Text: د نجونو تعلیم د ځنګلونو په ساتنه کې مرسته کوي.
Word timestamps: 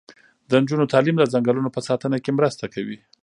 د 0.49 0.51
نجونو 0.61 0.91
تعلیم 0.93 1.15
د 1.19 1.23
ځنګلونو 1.33 1.69
په 1.75 1.79
ساتنه 1.87 2.17
کې 2.23 2.31
مرسته 2.39 2.65
کوي. 2.73 2.97